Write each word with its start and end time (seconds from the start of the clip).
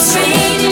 connection, 0.00 0.69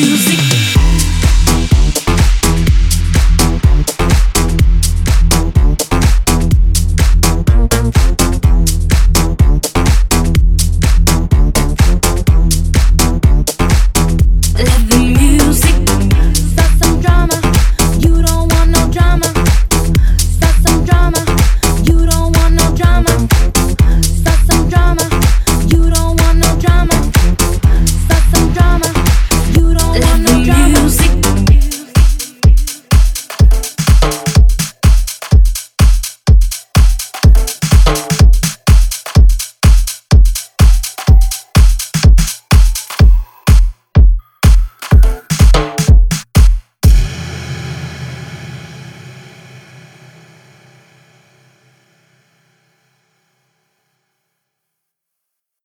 music. 0.00 0.89